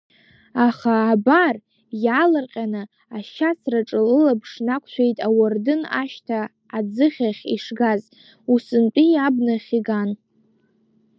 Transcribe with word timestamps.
Аха, 0.67 0.93
абар, 1.13 1.55
иаалырҟьаны 2.03 2.83
ашьацраҿы 3.17 3.99
лылаԥш 4.07 4.51
нақәшәеит 4.65 5.17
ауардын 5.27 5.81
ашьҭа 6.01 6.39
аӡыхьахь 6.77 7.43
ишгаз, 7.55 8.01
усынтәи 8.53 9.21
абнахь 9.27 9.71
иган. 9.77 10.09